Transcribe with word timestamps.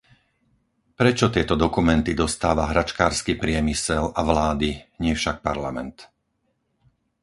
Prečo 0.99 1.25
tieto 1.35 1.53
dokumenty 1.63 2.11
dostáva 2.21 2.63
hračkársky 2.73 3.31
priemysel 3.43 4.03
a 4.19 4.25
vlády, 4.29 4.69
nie 5.03 5.13
však 5.19 5.37
Parlament? 5.47 5.97